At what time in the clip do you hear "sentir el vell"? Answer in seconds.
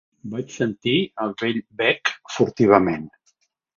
0.53-1.61